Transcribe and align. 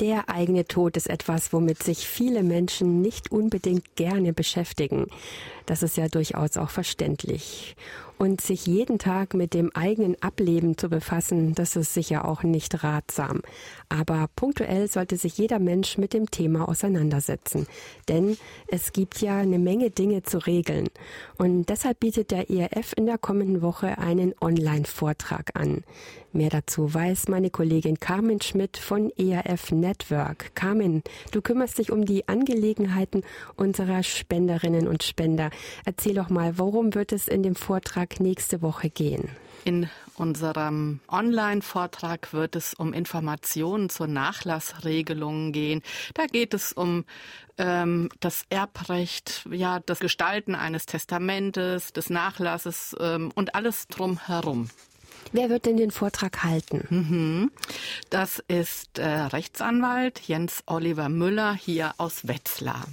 Der 0.00 0.28
eigene 0.28 0.64
Tod 0.64 0.96
ist 0.96 1.10
etwas, 1.10 1.52
womit 1.52 1.82
sich 1.82 2.06
viele 2.06 2.44
Menschen 2.44 3.00
nicht 3.00 3.32
unbedingt 3.32 3.96
gerne 3.96 4.32
beschäftigen. 4.32 5.06
Das 5.66 5.82
ist 5.82 5.96
ja 5.96 6.06
durchaus 6.06 6.56
auch 6.56 6.70
verständlich. 6.70 7.74
Und 8.18 8.40
sich 8.40 8.66
jeden 8.66 8.98
Tag 8.98 9.34
mit 9.34 9.54
dem 9.54 9.70
eigenen 9.74 10.20
Ableben 10.20 10.76
zu 10.76 10.88
befassen, 10.88 11.54
das 11.54 11.76
ist 11.76 11.94
sicher 11.94 12.26
auch 12.26 12.42
nicht 12.42 12.82
ratsam. 12.82 13.42
Aber 13.88 14.28
punktuell 14.34 14.88
sollte 14.88 15.16
sich 15.16 15.38
jeder 15.38 15.60
Mensch 15.60 15.98
mit 15.98 16.12
dem 16.12 16.28
Thema 16.28 16.68
auseinandersetzen. 16.68 17.68
Denn 18.08 18.36
es 18.66 18.92
gibt 18.92 19.20
ja 19.20 19.38
eine 19.38 19.60
Menge 19.60 19.90
Dinge 19.90 20.24
zu 20.24 20.38
regeln. 20.38 20.88
Und 21.36 21.68
deshalb 21.68 22.00
bietet 22.00 22.32
der 22.32 22.50
ERF 22.50 22.92
in 22.96 23.06
der 23.06 23.18
kommenden 23.18 23.62
Woche 23.62 23.98
einen 23.98 24.34
Online-Vortrag 24.40 25.50
an. 25.54 25.84
Mehr 26.32 26.50
dazu 26.50 26.92
weiß 26.92 27.28
meine 27.28 27.48
Kollegin 27.48 28.00
Carmen 28.00 28.42
Schmidt 28.42 28.76
von 28.76 29.10
ERF 29.16 29.72
Network. 29.72 30.54
Carmen, 30.54 31.02
du 31.32 31.40
kümmerst 31.40 31.78
dich 31.78 31.90
um 31.90 32.04
die 32.04 32.28
Angelegenheiten 32.28 33.22
unserer 33.56 34.02
Spenderinnen 34.02 34.88
und 34.88 35.02
Spender. 35.02 35.48
Erzähl 35.86 36.14
doch 36.14 36.28
mal, 36.28 36.58
worum 36.58 36.94
wird 36.94 37.12
es 37.12 37.28
in 37.28 37.42
dem 37.42 37.54
Vortrag 37.54 38.07
nächste 38.20 38.62
Woche 38.62 38.90
gehen? 38.90 39.28
In 39.64 39.88
unserem 40.14 41.00
Online-Vortrag 41.08 42.32
wird 42.32 42.56
es 42.56 42.74
um 42.74 42.92
Informationen 42.92 43.88
zur 43.88 44.06
Nachlassregelung 44.06 45.52
gehen. 45.52 45.82
Da 46.14 46.26
geht 46.26 46.54
es 46.54 46.72
um 46.72 47.04
ähm, 47.58 48.08
das 48.20 48.44
Erbrecht, 48.50 49.46
ja, 49.50 49.80
das 49.80 50.00
Gestalten 50.00 50.54
eines 50.54 50.86
Testamentes, 50.86 51.92
des 51.92 52.10
Nachlasses 52.10 52.96
ähm, 52.98 53.30
und 53.34 53.54
alles 53.54 53.88
drumherum. 53.88 54.70
Wer 55.32 55.50
wird 55.50 55.66
denn 55.66 55.76
den 55.76 55.90
Vortrag 55.90 56.42
halten? 56.44 56.86
Mhm. 56.88 57.50
Das 58.10 58.42
ist 58.48 58.98
äh, 58.98 59.06
Rechtsanwalt 59.06 60.20
Jens 60.20 60.62
Oliver 60.66 61.08
Müller 61.08 61.54
hier 61.54 61.94
aus 61.98 62.26
Wetzlar. 62.26 62.86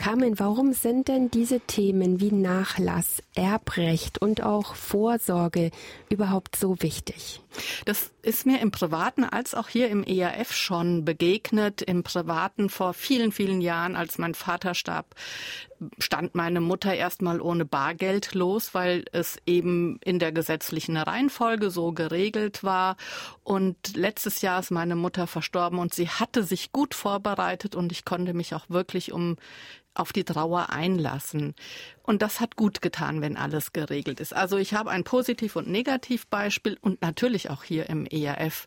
Carmen, 0.00 0.38
warum 0.38 0.72
sind 0.72 1.08
denn 1.08 1.30
diese 1.30 1.60
Themen 1.60 2.20
wie 2.20 2.32
Nachlass, 2.32 3.22
Erbrecht 3.34 4.16
und 4.16 4.42
auch 4.42 4.74
Vorsorge 4.74 5.70
überhaupt 6.08 6.56
so 6.56 6.80
wichtig? 6.80 7.42
Das 7.84 8.10
ist 8.22 8.46
mir 8.46 8.62
im 8.62 8.70
Privaten 8.70 9.24
als 9.24 9.54
auch 9.54 9.68
hier 9.68 9.90
im 9.90 10.02
ERF 10.02 10.54
schon 10.54 11.04
begegnet. 11.04 11.82
Im 11.82 12.02
Privaten 12.02 12.70
vor 12.70 12.94
vielen, 12.94 13.30
vielen 13.30 13.60
Jahren, 13.60 13.94
als 13.94 14.16
mein 14.16 14.34
Vater 14.34 14.74
starb, 14.74 15.14
stand 15.98 16.34
meine 16.34 16.60
Mutter 16.60 16.94
erstmal 16.94 17.40
ohne 17.40 17.66
Bargeld 17.66 18.34
los, 18.34 18.72
weil 18.72 19.04
es 19.12 19.36
eben 19.44 19.98
in 20.02 20.18
der 20.18 20.32
gesetzlichen 20.32 20.96
Reihenfolge 20.96 21.70
so 21.70 21.92
geregelt 21.92 22.64
war. 22.64 22.96
Und 23.42 23.96
letztes 23.96 24.40
Jahr 24.40 24.60
ist 24.60 24.70
meine 24.70 24.96
Mutter 24.96 25.26
verstorben 25.26 25.78
und 25.78 25.92
sie 25.92 26.08
hatte 26.08 26.42
sich 26.42 26.72
gut 26.72 26.94
vorbereitet 26.94 27.74
und 27.74 27.92
ich 27.92 28.06
konnte 28.06 28.32
mich 28.32 28.54
auch 28.54 28.70
wirklich 28.70 29.12
um 29.12 29.36
auf 29.94 30.12
die 30.12 30.24
Trauer 30.24 30.70
einlassen. 30.70 31.54
Und 32.02 32.22
das 32.22 32.40
hat 32.40 32.56
gut 32.56 32.82
getan, 32.82 33.20
wenn 33.20 33.36
alles 33.36 33.72
geregelt 33.72 34.20
ist. 34.20 34.34
Also 34.34 34.56
ich 34.56 34.74
habe 34.74 34.90
ein 34.90 35.04
Positiv- 35.04 35.56
und 35.56 35.68
Negativbeispiel 35.68 36.78
und 36.80 37.02
natürlich 37.02 37.50
auch 37.50 37.64
hier 37.64 37.88
im 37.88 38.06
ERF 38.06 38.66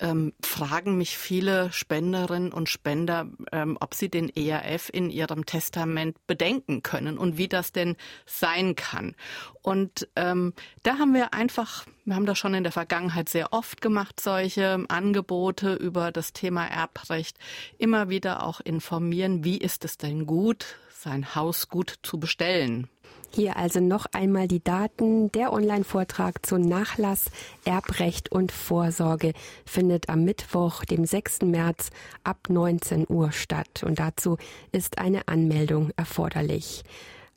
ähm, 0.00 0.32
fragen 0.42 0.96
mich 0.96 1.18
viele 1.18 1.72
Spenderinnen 1.72 2.52
und 2.52 2.68
Spender, 2.68 3.26
ähm, 3.52 3.76
ob 3.80 3.94
sie 3.94 4.08
den 4.08 4.28
ERF 4.28 4.90
in 4.92 5.10
ihrem 5.10 5.46
Testament 5.46 6.16
bedenken 6.26 6.82
können 6.82 7.18
und 7.18 7.38
wie 7.38 7.48
das 7.48 7.72
denn 7.72 7.96
sein 8.26 8.76
kann. 8.76 9.14
Und 9.62 10.08
ähm, 10.16 10.54
da 10.82 10.98
haben 10.98 11.14
wir 11.14 11.34
einfach, 11.34 11.86
wir 12.04 12.14
haben 12.14 12.26
das 12.26 12.38
schon 12.38 12.54
in 12.54 12.62
der 12.62 12.72
Vergangenheit 12.72 13.28
sehr 13.28 13.52
oft 13.52 13.80
gemacht, 13.80 14.20
solche 14.20 14.84
Angebote 14.88 15.74
über 15.74 16.12
das 16.12 16.32
Thema 16.32 16.66
Erbrecht, 16.66 17.38
immer 17.78 18.08
wieder 18.08 18.44
auch 18.44 18.60
informieren, 18.60 19.44
wie 19.44 19.58
ist 19.58 19.84
es 19.84 19.98
denn 19.98 20.26
gut, 20.26 20.76
sein 20.90 21.34
Haus 21.34 21.68
gut 21.68 21.98
zu 22.02 22.18
bestellen. 22.18 22.88
Hier 23.30 23.56
also 23.56 23.80
noch 23.80 24.06
einmal 24.12 24.48
die 24.48 24.62
Daten. 24.62 25.30
Der 25.32 25.52
Online-Vortrag 25.52 26.44
zu 26.44 26.58
Nachlass, 26.58 27.30
Erbrecht 27.64 28.32
und 28.32 28.52
Vorsorge 28.52 29.32
findet 29.64 30.08
am 30.08 30.24
Mittwoch, 30.24 30.84
dem 30.84 31.04
6. 31.04 31.42
März 31.42 31.90
ab 32.24 32.48
19 32.48 33.06
Uhr 33.08 33.32
statt. 33.32 33.82
Und 33.84 33.98
dazu 33.98 34.38
ist 34.72 34.98
eine 34.98 35.28
Anmeldung 35.28 35.90
erforderlich. 35.96 36.82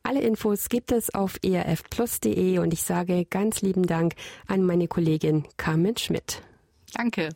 Alle 0.03 0.21
Infos 0.21 0.69
gibt 0.69 0.91
es 0.91 1.13
auf 1.13 1.37
erfplus.de 1.43 2.57
und 2.57 2.73
ich 2.73 2.81
sage 2.81 3.25
ganz 3.25 3.61
lieben 3.61 3.85
Dank 3.85 4.15
an 4.47 4.63
meine 4.63 4.87
Kollegin 4.87 5.45
Carmen 5.57 5.97
Schmidt. 5.97 6.41
Danke. 6.93 7.29